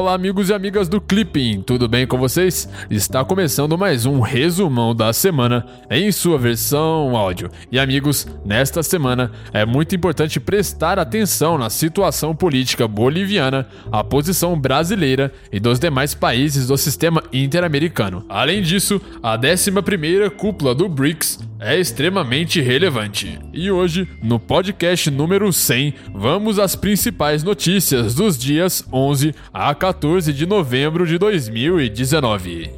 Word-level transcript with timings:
Olá, 0.00 0.14
amigos 0.14 0.48
e 0.48 0.54
amigas 0.54 0.88
do 0.88 0.98
Clipping, 0.98 1.60
tudo 1.60 1.86
bem 1.86 2.06
com 2.06 2.16
vocês? 2.16 2.66
Está 2.88 3.22
começando 3.22 3.76
mais 3.76 4.06
um 4.06 4.20
resumão 4.20 4.94
da 4.94 5.12
semana 5.12 5.66
em 5.90 6.10
sua 6.10 6.38
versão 6.38 7.14
áudio. 7.14 7.50
E 7.70 7.78
amigos, 7.78 8.26
nesta 8.42 8.82
semana 8.82 9.30
é 9.52 9.66
muito 9.66 9.94
importante 9.94 10.40
prestar 10.40 10.98
atenção 10.98 11.58
na 11.58 11.68
situação 11.68 12.34
política 12.34 12.88
boliviana, 12.88 13.68
a 13.92 14.02
posição 14.02 14.58
brasileira 14.58 15.30
e 15.52 15.60
dos 15.60 15.78
demais 15.78 16.14
países 16.14 16.68
do 16.68 16.78
sistema 16.78 17.22
interamericano. 17.30 18.24
Além 18.26 18.62
disso, 18.62 19.02
a 19.22 19.36
11ª 19.36 20.30
cúpula 20.30 20.74
do 20.74 20.88
BRICS 20.88 21.40
é 21.60 21.78
extremamente 21.78 22.60
relevante. 22.60 23.38
E 23.52 23.70
hoje, 23.70 24.08
no 24.22 24.40
podcast 24.40 25.10
número 25.10 25.52
100, 25.52 25.94
vamos 26.14 26.58
às 26.58 26.74
principais 26.74 27.42
notícias 27.42 28.14
dos 28.14 28.38
dias 28.38 28.82
11 28.90 29.34
a 29.52 29.74
14 29.74 30.32
de 30.32 30.46
novembro 30.46 31.06
de 31.06 31.18
2019. 31.18 32.70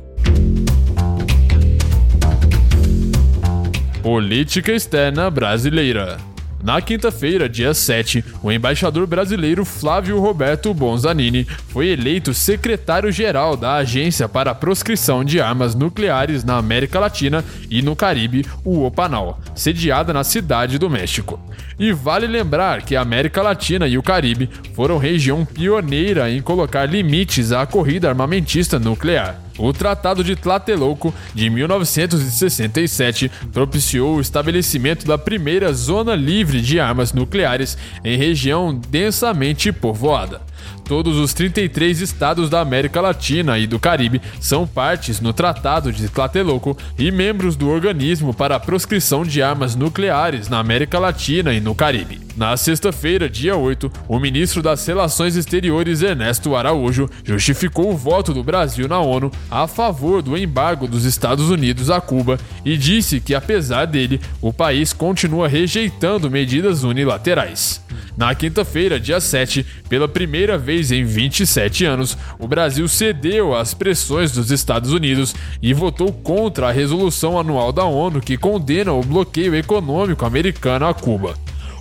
Política 4.03 4.73
externa 4.73 5.31
brasileira. 5.31 6.32
Na 6.63 6.81
quinta-feira, 6.81 7.49
dia 7.49 7.75
7, 7.75 8.25
o 8.41 8.53
embaixador 8.53 9.05
brasileiro 9.05 9.65
Flávio 9.65 10.21
Roberto 10.21 10.73
Bonzanini 10.73 11.45
foi 11.69 11.89
eleito 11.89 12.33
secretário-geral 12.33 13.57
da 13.57 13.75
Agência 13.75 14.29
para 14.29 14.53
a 14.53 14.55
Proscrição 14.55 15.25
de 15.25 15.41
Armas 15.41 15.75
Nucleares 15.75 16.45
na 16.45 16.57
América 16.57 17.01
Latina 17.01 17.45
e 17.69 17.83
no 17.83 17.97
Caribe, 17.97 18.47
o 18.65 18.85
OPANAL, 18.85 19.41
sediada 19.57 20.13
na 20.13 20.23
Cidade 20.23 20.79
do 20.79 20.89
México. 20.89 21.41
E 21.81 21.93
vale 21.93 22.29
lembrar 22.29 22.83
que 22.83 22.95
a 22.95 23.01
América 23.01 23.43
Latina 23.43 23.89
e 23.89 23.99
o 23.99 24.03
Caribe 24.03 24.49
foram 24.73 24.99
região 24.99 25.45
pioneira 25.45 26.31
em 26.31 26.41
colocar 26.41 26.87
limites 26.87 27.51
à 27.51 27.67
corrida 27.67 28.09
armamentista 28.09 28.79
nuclear. 28.79 29.37
O 29.59 29.73
Tratado 29.73 30.25
de 30.25 30.35
Tlatelolco 30.35 31.15
de 31.35 31.51
1967 31.51 33.31
propiciou 33.53 34.17
o 34.17 34.21
estabelecimento 34.21 35.07
da 35.07 35.19
primeira 35.19 35.73
zona 35.73 36.15
livre 36.15 36.61
de 36.61 36.81
armas 36.81 37.13
nucleares 37.13 37.77
em 38.05 38.17
região 38.17 38.75
densamente 38.75 39.73
povoada. 39.73 40.52
Todos 40.85 41.17
os 41.17 41.33
33 41.33 42.01
estados 42.01 42.51
da 42.51 42.61
América 42.61 43.01
Latina 43.01 43.59
e 43.59 43.67
do 43.67 43.79
Caribe 43.79 44.21
são 44.41 44.67
partes 44.67 45.21
no 45.21 45.33
Tratado 45.33 45.93
de 45.93 46.09
Tlatelolco 46.09 46.77
e 46.99 47.11
membros 47.11 47.57
do 47.57 47.69
Organismo 47.69 48.35
para 48.35 48.57
a 48.57 48.61
Proscrição 48.61 49.25
de 49.25 49.43
Armas 49.43 49.75
Nucleares 49.75 50.49
na 50.49 50.59
América 50.59 50.99
Latina 50.99 51.53
e 51.53 51.61
no 51.61 51.75
Caribe. 51.75 52.21
Na 52.37 52.57
sexta-feira, 52.57 53.29
dia 53.29 53.57
8, 53.57 53.93
o 54.09 54.19
ministro 54.19 54.63
das 54.63 54.87
Relações 54.87 55.37
Exteriores 55.37 56.01
Ernesto 56.01 56.57
Araújo 56.57 57.09
justificou 57.25 57.93
o 57.93 57.97
voto 57.97 58.33
do 58.33 58.43
Brasil 58.43 58.89
na 58.89 58.99
ONU 59.01 59.31
a 59.51 59.67
favor 59.67 60.23
do 60.23 60.37
embargo 60.37 60.89
dos 60.89 61.05
Estados 61.05 61.51
Unidos 61.51 61.91
a 61.91 62.01
Cuba 62.01 62.39
e 62.65 62.77
disse 62.77 63.21
que, 63.21 63.35
apesar 63.35 63.85
dele, 63.85 64.21
o 64.41 64.53
país 64.53 64.93
continua 64.93 65.47
rejeitando 65.47 66.31
medidas 66.31 66.85
unilaterais. 66.85 67.83
Na 68.17 68.35
quinta-feira, 68.35 69.01
dia 69.01 69.21
7, 69.21 69.65
pela 69.89 70.07
primeira 70.07 70.59
vez 70.59 70.93
em 70.93 71.05
27 71.05 71.85
anos, 71.85 72.17
o 72.39 72.47
Brasil 72.47 72.87
cedeu 72.87 73.55
às 73.55 73.73
pressões 73.73 74.33
dos 74.33 74.51
Estados 74.51 74.93
Unidos 74.93 75.35
e 75.63 75.73
votou 75.73 76.13
contra 76.13 76.69
a 76.69 76.73
resolução 76.73 77.39
anual 77.39 77.73
da 77.73 77.85
ONU 77.85 78.21
que 78.21 78.37
condena 78.37 78.93
o 78.93 79.03
bloqueio 79.03 79.55
econômico 79.55 80.27
americano 80.27 80.87
a 80.87 80.93
Cuba. 80.93 81.35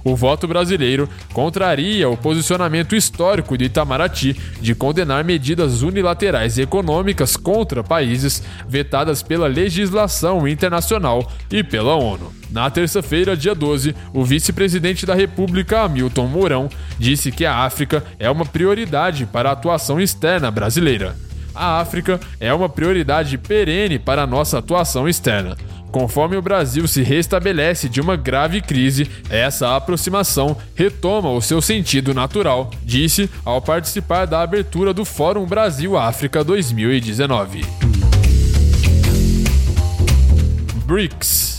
O 0.03 0.15
voto 0.15 0.47
brasileiro 0.47 1.07
contraria 1.33 2.09
o 2.09 2.17
posicionamento 2.17 2.95
histórico 2.95 3.57
de 3.57 3.65
Itamaraty 3.65 4.35
de 4.59 4.73
condenar 4.73 5.23
medidas 5.23 5.81
unilaterais 5.81 6.57
econômicas 6.57 7.37
contra 7.37 7.83
países 7.83 8.41
vetadas 8.67 9.21
pela 9.21 9.47
legislação 9.47 10.47
internacional 10.47 11.29
e 11.51 11.63
pela 11.63 11.95
ONU. 11.95 12.33
Na 12.51 12.69
terça-feira, 12.69 13.37
dia 13.37 13.55
12, 13.55 13.95
o 14.13 14.25
vice-presidente 14.25 15.05
da 15.05 15.15
República, 15.15 15.81
Hamilton 15.81 16.27
Mourão, 16.27 16.69
disse 16.99 17.31
que 17.31 17.45
a 17.45 17.59
África 17.59 18.03
é 18.19 18.29
uma 18.29 18.45
prioridade 18.45 19.25
para 19.25 19.49
a 19.49 19.53
atuação 19.53 20.01
externa 20.01 20.51
brasileira. 20.51 21.15
A 21.53 21.79
África 21.79 22.19
é 22.39 22.53
uma 22.53 22.69
prioridade 22.69 23.37
perene 23.37 23.99
para 23.99 24.23
a 24.23 24.27
nossa 24.27 24.57
atuação 24.57 25.07
externa. 25.07 25.57
Conforme 25.91 26.37
o 26.37 26.41
Brasil 26.41 26.87
se 26.87 27.03
restabelece 27.03 27.89
de 27.89 27.99
uma 27.99 28.15
grave 28.15 28.61
crise, 28.61 29.09
essa 29.29 29.75
aproximação 29.75 30.55
retoma 30.73 31.29
o 31.29 31.41
seu 31.41 31.61
sentido 31.61 32.13
natural, 32.13 32.71
disse 32.83 33.29
ao 33.43 33.61
participar 33.61 34.25
da 34.25 34.41
abertura 34.41 34.93
do 34.93 35.03
Fórum 35.03 35.45
Brasil-África 35.45 36.43
2019. 36.43 37.65
BRICS 40.85 41.51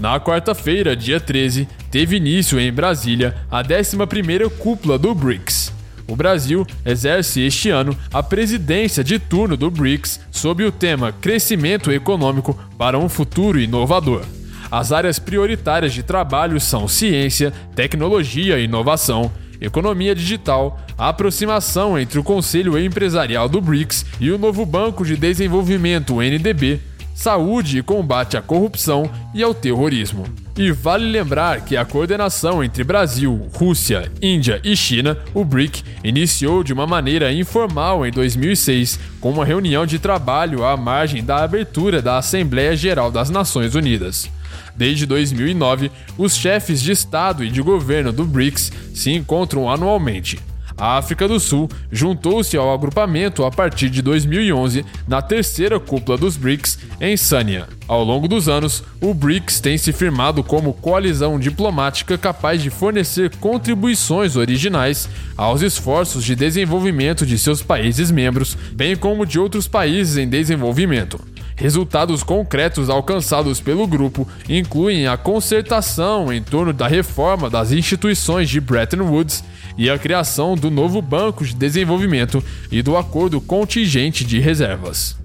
na 0.00 0.20
quarta-feira, 0.20 0.94
dia 0.94 1.18
13, 1.18 1.66
teve 1.90 2.16
início 2.16 2.60
em 2.60 2.70
Brasília 2.70 3.34
a 3.50 3.64
11ª 3.64 4.50
cúpula 4.50 4.98
do 4.98 5.14
BRICS, 5.14 5.72
o 6.08 6.14
Brasil 6.14 6.66
exerce 6.84 7.40
este 7.40 7.70
ano 7.70 7.96
a 8.12 8.22
presidência 8.22 9.02
de 9.02 9.18
turno 9.18 9.56
do 9.56 9.70
BRICS 9.70 10.20
sob 10.30 10.64
o 10.64 10.72
tema 10.72 11.12
Crescimento 11.12 11.90
Econômico 11.90 12.58
para 12.78 12.98
um 12.98 13.08
Futuro 13.08 13.58
Inovador. 13.58 14.22
As 14.70 14.92
áreas 14.92 15.18
prioritárias 15.18 15.92
de 15.92 16.02
trabalho 16.02 16.60
são 16.60 16.88
ciência, 16.88 17.52
tecnologia 17.74 18.58
e 18.58 18.64
inovação, 18.64 19.30
economia 19.60 20.14
digital, 20.14 20.80
a 20.98 21.08
aproximação 21.08 21.98
entre 21.98 22.18
o 22.18 22.24
Conselho 22.24 22.78
Empresarial 22.78 23.48
do 23.48 23.60
BRICS 23.60 24.06
e 24.20 24.30
o 24.30 24.38
novo 24.38 24.66
Banco 24.66 25.04
de 25.04 25.16
Desenvolvimento, 25.16 26.16
o 26.16 26.22
NDB, 26.22 26.80
saúde 27.16 27.78
e 27.78 27.82
combate 27.82 28.36
à 28.36 28.42
corrupção 28.42 29.10
e 29.34 29.42
ao 29.42 29.54
terrorismo. 29.54 30.24
E 30.54 30.70
vale 30.70 31.06
lembrar 31.06 31.62
que 31.62 31.76
a 31.76 31.84
coordenação 31.84 32.62
entre 32.62 32.84
Brasil, 32.84 33.48
Rússia, 33.54 34.12
Índia 34.20 34.60
e 34.62 34.76
China, 34.76 35.16
o 35.34 35.44
BRIC, 35.44 35.82
iniciou 36.04 36.62
de 36.62 36.74
uma 36.74 36.86
maneira 36.86 37.32
informal 37.32 38.06
em 38.06 38.10
2006, 38.10 39.00
com 39.18 39.30
uma 39.30 39.44
reunião 39.44 39.86
de 39.86 39.98
trabalho 39.98 40.62
à 40.64 40.76
margem 40.76 41.24
da 41.24 41.42
abertura 41.42 42.02
da 42.02 42.18
Assembleia 42.18 42.76
Geral 42.76 43.10
das 43.10 43.30
Nações 43.30 43.74
Unidas. 43.74 44.30
Desde 44.76 45.06
2009, 45.06 45.90
os 46.18 46.36
chefes 46.36 46.82
de 46.82 46.92
Estado 46.92 47.42
e 47.42 47.50
de 47.50 47.62
governo 47.62 48.12
do 48.12 48.24
BRICS 48.24 48.72
se 48.94 49.10
encontram 49.10 49.70
anualmente. 49.70 50.38
A 50.78 50.98
África 50.98 51.26
do 51.26 51.40
Sul 51.40 51.70
juntou-se 51.90 52.56
ao 52.56 52.72
agrupamento 52.72 53.44
a 53.44 53.50
partir 53.50 53.88
de 53.88 54.02
2011 54.02 54.84
na 55.08 55.22
terceira 55.22 55.80
cúpula 55.80 56.18
dos 56.18 56.36
BRICS 56.36 56.78
em 57.00 57.16
Sânia. 57.16 57.66
Ao 57.88 58.04
longo 58.04 58.28
dos 58.28 58.46
anos, 58.46 58.82
o 59.00 59.14
BRICS 59.14 59.60
tem 59.60 59.78
se 59.78 59.90
firmado 59.90 60.44
como 60.44 60.74
coalizão 60.74 61.38
diplomática 61.38 62.18
capaz 62.18 62.62
de 62.62 62.68
fornecer 62.68 63.34
contribuições 63.36 64.36
originais 64.36 65.08
aos 65.36 65.62
esforços 65.62 66.22
de 66.22 66.36
desenvolvimento 66.36 67.24
de 67.24 67.38
seus 67.38 67.62
países 67.62 68.10
membros, 68.10 68.56
bem 68.72 68.94
como 68.96 69.24
de 69.24 69.38
outros 69.38 69.66
países 69.66 70.18
em 70.18 70.28
desenvolvimento. 70.28 71.35
Resultados 71.56 72.22
concretos 72.22 72.90
alcançados 72.90 73.60
pelo 73.60 73.86
grupo 73.86 74.28
incluem 74.46 75.06
a 75.06 75.16
concertação 75.16 76.30
em 76.30 76.42
torno 76.42 76.70
da 76.70 76.86
reforma 76.86 77.48
das 77.48 77.72
instituições 77.72 78.50
de 78.50 78.60
Bretton 78.60 79.02
Woods 79.02 79.42
e 79.78 79.88
a 79.88 79.98
criação 79.98 80.54
do 80.54 80.70
novo 80.70 81.00
Banco 81.00 81.44
de 81.44 81.54
Desenvolvimento 81.54 82.44
e 82.70 82.82
do 82.82 82.94
Acordo 82.94 83.40
Contingente 83.40 84.22
de 84.22 84.38
Reservas. 84.38 85.16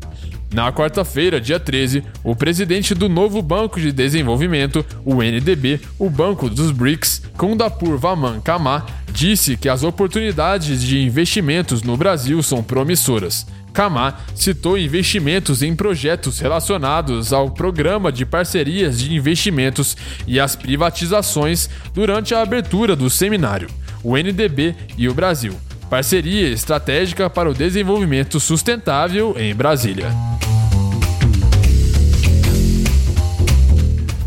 Na 0.54 0.72
quarta-feira, 0.72 1.40
dia 1.40 1.60
13, 1.60 2.04
o 2.24 2.36
presidente 2.36 2.94
do 2.94 3.08
novo 3.08 3.42
Banco 3.42 3.80
de 3.80 3.92
Desenvolvimento, 3.92 4.86
o 5.06 5.22
NDB, 5.22 5.80
o 5.98 6.10
Banco 6.10 6.50
dos 6.50 6.72
BRICS, 6.72 7.24
Kundapur 7.38 7.98
Vaman 7.98 8.42
Kama, 8.42 8.86
disse 9.14 9.56
que 9.56 9.70
as 9.70 9.84
oportunidades 9.84 10.82
de 10.82 11.00
investimentos 11.00 11.84
no 11.84 11.96
Brasil 11.96 12.42
são 12.44 12.62
promissoras 12.62 13.46
Kamá 13.74 14.20
citou 14.36 14.78
investimentos 14.78 15.64
em 15.64 15.76
projetos 15.76 16.40
relacionados 16.40 17.32
ao 17.32 17.50
Programa 17.50 18.12
de 18.12 18.26
Parcerias 18.26 19.00
de 19.00 19.14
Investimentos 19.14 19.96
e 20.28 20.40
às 20.40 20.56
privatizações 20.56 21.70
durante 21.94 22.36
a 22.36 22.42
abertura 22.42 22.96
do 22.96 23.10
seminário, 23.10 23.70
o 24.04 24.18
NDB 24.18 24.76
e 24.98 25.08
o 25.08 25.14
Brasil. 25.14 25.54
Parceria 25.90 26.50
estratégica 26.50 27.30
para 27.30 27.50
o 27.50 27.54
desenvolvimento 27.54 28.40
sustentável 28.40 29.36
em 29.38 29.54
Brasília. 29.54 30.08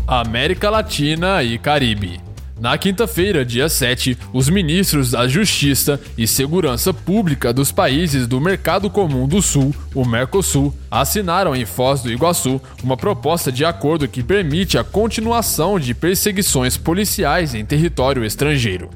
América 0.07 0.69
Latina 0.69 1.41
e 1.41 1.57
Caribe. 1.57 2.24
Na 2.57 2.77
quinta-feira, 2.77 3.43
dia 3.43 3.67
7, 3.67 4.17
os 4.31 4.47
ministros 4.47 5.11
da 5.11 5.27
Justiça 5.27 5.99
e 6.17 6.25
Segurança 6.25 6.93
Pública 6.93 7.51
dos 7.51 7.69
países 7.69 8.27
do 8.27 8.39
Mercado 8.39 8.89
Comum 8.89 9.27
do 9.27 9.41
Sul, 9.41 9.75
o 9.93 10.05
Mercosul, 10.05 10.73
assinaram 10.89 11.53
em 11.53 11.65
Foz 11.65 12.01
do 12.01 12.09
Iguaçu 12.09 12.61
uma 12.81 12.95
proposta 12.95 13.51
de 13.51 13.65
acordo 13.65 14.07
que 14.07 14.23
permite 14.23 14.77
a 14.77 14.85
continuação 14.85 15.77
de 15.77 15.93
perseguições 15.93 16.77
policiais 16.77 17.53
em 17.53 17.65
território 17.65 18.23
estrangeiro. 18.23 18.89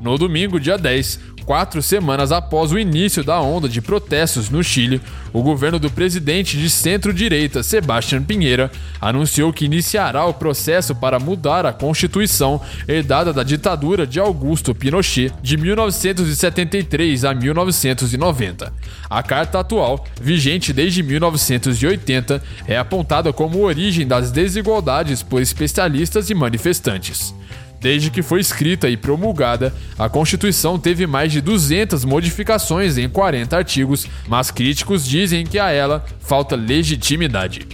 No 0.00 0.16
domingo, 0.16 0.60
dia 0.60 0.78
10, 0.78 1.18
quatro 1.50 1.82
semanas 1.82 2.30
após 2.30 2.70
o 2.70 2.78
início 2.78 3.24
da 3.24 3.40
onda 3.40 3.68
de 3.68 3.82
protestos 3.82 4.48
no 4.50 4.62
Chile, 4.62 5.00
o 5.32 5.42
governo 5.42 5.80
do 5.80 5.90
presidente 5.90 6.56
de 6.56 6.70
centro-direita, 6.70 7.60
Sebastián 7.64 8.22
Pinheira, 8.22 8.70
anunciou 9.00 9.52
que 9.52 9.64
iniciará 9.64 10.24
o 10.26 10.32
processo 10.32 10.94
para 10.94 11.18
mudar 11.18 11.66
a 11.66 11.72
Constituição 11.72 12.60
herdada 12.86 13.32
da 13.32 13.42
ditadura 13.42 14.06
de 14.06 14.20
Augusto 14.20 14.72
Pinochet 14.72 15.32
de 15.42 15.56
1973 15.56 17.24
a 17.24 17.34
1990. 17.34 18.72
A 19.10 19.20
carta 19.20 19.58
atual, 19.58 20.06
vigente 20.22 20.72
desde 20.72 21.02
1980, 21.02 22.40
é 22.68 22.78
apontada 22.78 23.32
como 23.32 23.64
origem 23.64 24.06
das 24.06 24.30
desigualdades 24.30 25.20
por 25.20 25.42
especialistas 25.42 26.30
e 26.30 26.34
manifestantes. 26.34 27.34
Desde 27.80 28.10
que 28.10 28.22
foi 28.22 28.40
escrita 28.40 28.88
e 28.90 28.96
promulgada, 28.96 29.74
a 29.98 30.08
Constituição 30.08 30.78
teve 30.78 31.06
mais 31.06 31.32
de 31.32 31.40
200 31.40 32.04
modificações 32.04 32.98
em 32.98 33.08
40 33.08 33.56
artigos, 33.56 34.06
mas 34.28 34.50
críticos 34.50 35.06
dizem 35.06 35.46
que 35.46 35.58
a 35.58 35.70
ela 35.70 36.04
falta 36.20 36.54
legitimidade. 36.54 37.66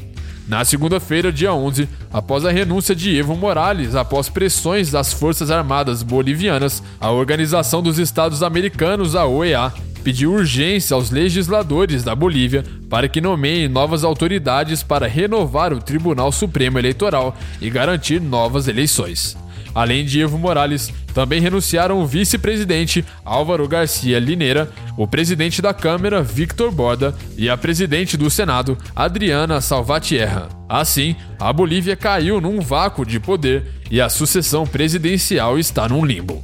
Na 0.47 0.65
segunda-feira, 0.65 1.33
dia 1.33 1.53
11, 1.53 1.89
após 2.13 2.45
a 2.45 2.53
renúncia 2.53 2.95
de 2.95 3.19
Evo 3.19 3.35
Morales 3.35 3.97
após 3.97 4.29
pressões 4.29 4.93
das 4.93 5.13
Forças 5.13 5.51
Armadas 5.51 6.05
Bolivianas, 6.05 6.81
a 7.01 7.11
Organização 7.11 7.83
dos 7.83 7.99
Estados 7.99 8.45
Americanos, 8.45 9.17
a 9.17 9.27
OEA, 9.27 9.73
pediu 10.05 10.35
urgência 10.35 10.95
aos 10.95 11.11
legisladores 11.11 12.05
da 12.05 12.15
Bolívia 12.15 12.65
para 12.89 13.09
que 13.09 13.21
nomeiem 13.21 13.67
novas 13.67 14.05
autoridades 14.05 14.85
para 14.85 15.09
renovar 15.09 15.73
o 15.73 15.81
Tribunal 15.81 16.31
Supremo 16.31 16.79
Eleitoral 16.79 17.37
e 17.61 17.69
garantir 17.69 18.21
novas 18.21 18.69
eleições. 18.69 19.37
Além 19.77 20.07
de 20.07 20.23
Evo 20.23 20.39
Morales, 20.39 20.91
também 21.13 21.39
renunciaram 21.39 22.01
o 22.01 22.07
vice-presidente 22.07 23.05
Álvaro 23.23 23.69
Garcia 23.69 24.19
Lineira, 24.19 24.71
o 24.97 25.07
presidente 25.07 25.61
da 25.61 25.75
Câmara 25.75 26.23
Victor 26.23 26.73
Borda 26.73 27.15
e 27.37 27.51
a 27.51 27.59
presidente 27.59 28.17
do 28.17 28.31
Senado 28.31 28.79
Adriana 28.97 29.61
Salvatierra. 29.61 30.49
Assim, 30.67 31.15
a 31.39 31.53
Bolívia 31.53 31.95
caiu 31.95 32.41
num 32.41 32.59
vácuo 32.59 33.05
de 33.05 33.21
poder 33.21 33.67
e 33.91 34.01
a 34.01 34.09
sucessão 34.09 34.67
presidencial 34.67 35.59
está 35.59 35.87
num 35.87 36.07
limbo. 36.07 36.43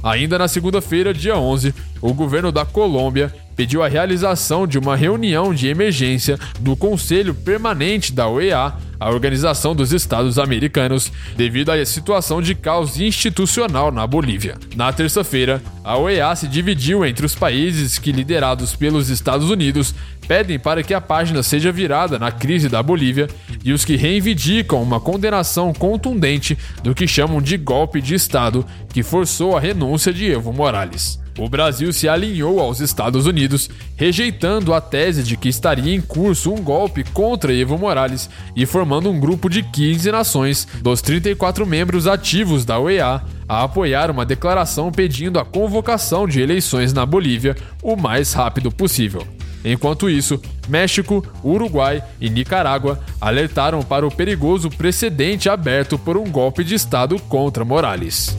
Ainda 0.00 0.38
na 0.38 0.46
segunda-feira, 0.46 1.12
dia 1.12 1.36
11, 1.36 1.74
o 2.00 2.14
governo 2.14 2.52
da 2.52 2.64
Colômbia 2.64 3.34
pediu 3.56 3.82
a 3.82 3.88
realização 3.88 4.68
de 4.68 4.78
uma 4.78 4.94
reunião 4.94 5.52
de 5.52 5.66
emergência 5.66 6.38
do 6.60 6.76
Conselho 6.76 7.34
Permanente 7.34 8.12
da 8.12 8.28
OEA 8.28 8.72
a 8.98 9.10
Organização 9.10 9.74
dos 9.74 9.92
Estados 9.92 10.38
Americanos, 10.38 11.12
devido 11.36 11.70
à 11.70 11.84
situação 11.84 12.42
de 12.42 12.54
caos 12.54 13.00
institucional 13.00 13.92
na 13.92 14.06
Bolívia. 14.06 14.56
Na 14.74 14.92
terça-feira, 14.92 15.62
a 15.84 15.96
OEA 15.96 16.34
se 16.34 16.48
dividiu 16.48 17.04
entre 17.04 17.24
os 17.24 17.34
países 17.34 17.98
que, 17.98 18.12
liderados 18.12 18.74
pelos 18.74 19.08
Estados 19.08 19.50
Unidos, 19.50 19.94
pedem 20.26 20.58
para 20.58 20.82
que 20.82 20.92
a 20.92 21.00
página 21.00 21.42
seja 21.42 21.72
virada 21.72 22.18
na 22.18 22.30
crise 22.30 22.68
da 22.68 22.82
Bolívia 22.82 23.28
e 23.64 23.72
os 23.72 23.84
que 23.84 23.96
reivindicam 23.96 24.82
uma 24.82 25.00
condenação 25.00 25.72
contundente 25.72 26.58
do 26.82 26.94
que 26.94 27.06
chamam 27.06 27.40
de 27.40 27.56
golpe 27.56 28.00
de 28.00 28.14
Estado 28.14 28.66
que 28.92 29.02
forçou 29.02 29.56
a 29.56 29.60
renúncia 29.60 30.12
de 30.12 30.30
Evo 30.30 30.52
Morales 30.52 31.18
o 31.38 31.48
Brasil 31.48 31.92
se 31.92 32.08
alinhou 32.08 32.58
aos 32.58 32.80
Estados 32.80 33.24
Unidos, 33.24 33.70
rejeitando 33.96 34.74
a 34.74 34.80
tese 34.80 35.22
de 35.22 35.36
que 35.36 35.48
estaria 35.48 35.94
em 35.94 36.00
curso 36.00 36.52
um 36.52 36.60
golpe 36.60 37.04
contra 37.04 37.54
Evo 37.54 37.78
Morales 37.78 38.28
e 38.56 38.66
formando 38.66 38.87
um 38.96 39.20
grupo 39.20 39.48
de 39.48 39.62
15 39.62 40.10
nações, 40.10 40.66
dos 40.82 41.02
34 41.02 41.66
membros 41.66 42.06
ativos 42.06 42.64
da 42.64 42.78
OEA, 42.78 43.22
a 43.48 43.62
apoiar 43.62 44.10
uma 44.10 44.26
declaração 44.26 44.90
pedindo 44.90 45.38
a 45.38 45.44
convocação 45.44 46.26
de 46.26 46.40
eleições 46.40 46.92
na 46.92 47.04
Bolívia 47.06 47.56
o 47.82 47.96
mais 47.96 48.32
rápido 48.32 48.70
possível. 48.70 49.26
Enquanto 49.64 50.08
isso, 50.08 50.40
México, 50.68 51.24
Uruguai 51.44 52.02
e 52.20 52.30
Nicarágua 52.30 53.00
alertaram 53.20 53.82
para 53.82 54.06
o 54.06 54.10
perigoso 54.10 54.70
precedente 54.70 55.48
aberto 55.48 55.98
por 55.98 56.16
um 56.16 56.30
golpe 56.30 56.62
de 56.62 56.74
Estado 56.74 57.18
contra 57.28 57.64
Morales. 57.64 58.36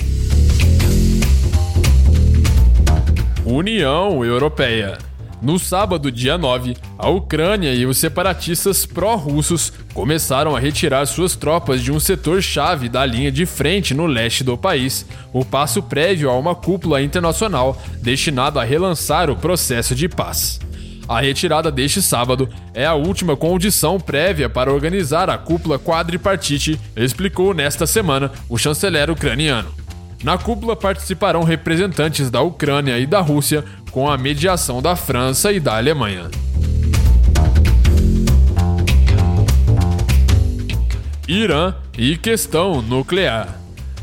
União 3.46 4.24
Europeia. 4.24 5.08
No 5.41 5.57
sábado, 5.57 6.12
dia 6.12 6.38
9, 6.38 6.75
a 6.97 7.09
Ucrânia 7.09 7.74
e 7.74 7.86
os 7.86 7.97
separatistas 7.97 8.86
pró-russos 8.86 9.71
começaram 9.94 10.53
a 10.53 10.59
retirar 10.59 11.06
suas 11.06 11.33
tropas 11.33 11.81
de 11.81 11.94
um 11.94 12.00
setor-chave 12.00 12.89
da 12.89 13.06
linha 13.06 13.31
de 13.31 13.45
frente 13.45 13.94
no 13.94 14.06
leste 14.06 14.44
do 14.44 14.57
país, 14.57 15.06
o 15.31 15.45
passo 15.45 15.81
prévio 15.81 16.30
a 16.30 16.38
uma 16.38 16.53
cúpula 16.53 17.01
internacional 17.01 17.81
destinada 18.01 18.59
a 18.59 18.65
relançar 18.65 19.30
o 19.30 19.38
processo 19.38 19.95
de 19.95 20.09
paz. 20.09 20.59
A 21.07 21.21
retirada 21.21 21.71
deste 21.71 22.01
sábado 22.01 22.50
é 22.74 22.86
a 22.86 22.94
última 22.94 23.38
condição 23.38 23.97
prévia 23.97 24.50
para 24.50 24.74
organizar 24.74 25.30
a 25.30 25.38
cúpula 25.38 25.80
quadripartite, 25.80 26.80
explicou 26.97 27.53
nesta 27.53 27.88
semana 27.88 28.30
o 28.50 28.57
chanceler 28.57 29.09
ucraniano. 29.09 29.74
Na 30.24 30.38
cúpula 30.38 30.75
participarão 30.75 31.44
representantes 31.44 32.30
da 32.30 32.42
Ucrânia 32.42 33.00
e 33.00 33.06
da 33.06 33.21
Rússia, 33.21 33.63
com 33.89 34.10
a 34.10 34.18
mediação 34.18 34.81
da 34.81 34.95
França 34.95 35.51
e 35.54 35.60
da 35.62 35.77
Alemanha. 35.77 36.30
Irã 41.25 41.74
e 41.98 42.18
questão 42.18 42.81
nuclear. 42.81 43.57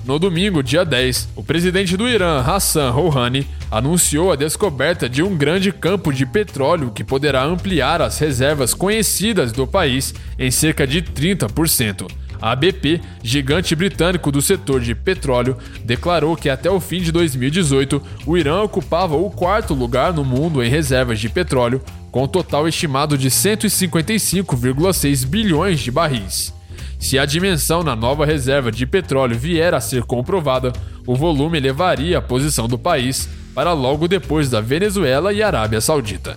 No 0.06 0.18
domingo, 0.18 0.62
dia 0.62 0.84
10, 0.84 1.30
o 1.36 1.42
presidente 1.42 1.96
do 1.96 2.08
Irã, 2.08 2.40
Hassan 2.40 2.90
Rouhani, 2.90 3.46
anunciou 3.70 4.32
a 4.32 4.36
descoberta 4.36 5.08
de 5.08 5.22
um 5.22 5.36
grande 5.36 5.72
campo 5.72 6.12
de 6.12 6.24
petróleo 6.24 6.92
que 6.92 7.02
poderá 7.02 7.42
ampliar 7.44 8.00
as 8.00 8.18
reservas 8.18 8.72
conhecidas 8.72 9.50
do 9.52 9.66
país 9.66 10.14
em 10.38 10.50
cerca 10.50 10.86
de 10.86 11.02
30%. 11.02 12.08
A 12.40 12.54
BP, 12.54 13.00
gigante 13.22 13.74
britânico 13.74 14.30
do 14.30 14.42
setor 14.42 14.80
de 14.80 14.94
petróleo, 14.94 15.56
declarou 15.84 16.36
que 16.36 16.48
até 16.48 16.70
o 16.70 16.80
fim 16.80 17.00
de 17.00 17.10
2018 17.10 18.02
o 18.26 18.36
Irã 18.36 18.62
ocupava 18.62 19.16
o 19.16 19.30
quarto 19.30 19.74
lugar 19.74 20.12
no 20.12 20.24
mundo 20.24 20.62
em 20.62 20.68
reservas 20.68 21.18
de 21.18 21.28
petróleo, 21.28 21.82
com 22.10 22.24
um 22.24 22.28
total 22.28 22.68
estimado 22.68 23.16
de 23.16 23.30
155,6 23.30 25.26
bilhões 25.26 25.80
de 25.80 25.90
barris. 25.90 26.54
Se 26.98 27.18
a 27.18 27.26
dimensão 27.26 27.82
na 27.82 27.94
nova 27.94 28.24
reserva 28.24 28.72
de 28.72 28.86
petróleo 28.86 29.38
vier 29.38 29.74
a 29.74 29.80
ser 29.80 30.02
comprovada, 30.04 30.72
o 31.06 31.14
volume 31.14 31.60
levaria 31.60 32.18
a 32.18 32.22
posição 32.22 32.66
do 32.66 32.78
país 32.78 33.28
para 33.54 33.72
logo 33.72 34.08
depois 34.08 34.50
da 34.50 34.60
Venezuela 34.60 35.32
e 35.32 35.42
Arábia 35.42 35.80
Saudita. 35.80 36.36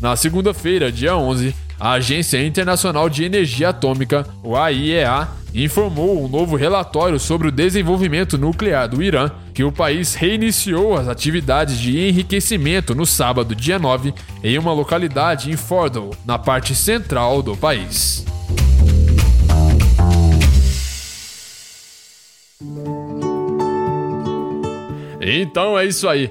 Na 0.00 0.16
segunda-feira, 0.16 0.92
dia 0.92 1.16
11, 1.16 1.54
a 1.84 1.92
Agência 1.92 2.42
Internacional 2.42 3.10
de 3.10 3.24
Energia 3.24 3.68
Atômica, 3.68 4.26
o 4.42 4.56
AIEA, 4.56 5.28
informou 5.54 6.24
um 6.24 6.26
novo 6.26 6.56
relatório 6.56 7.20
sobre 7.20 7.48
o 7.48 7.52
desenvolvimento 7.52 8.38
nuclear 8.38 8.88
do 8.88 9.02
Irã, 9.02 9.30
que 9.52 9.62
o 9.62 9.70
país 9.70 10.14
reiniciou 10.14 10.96
as 10.96 11.08
atividades 11.08 11.78
de 11.78 12.00
enriquecimento 12.00 12.94
no 12.94 13.04
sábado, 13.04 13.54
dia 13.54 13.78
9, 13.78 14.14
em 14.42 14.58
uma 14.58 14.72
localidade 14.72 15.50
em 15.50 15.58
Fordow, 15.58 16.16
na 16.24 16.38
parte 16.38 16.74
central 16.74 17.42
do 17.42 17.54
país. 17.54 18.24
Então 25.20 25.78
é 25.78 25.86
isso 25.86 26.08
aí. 26.08 26.30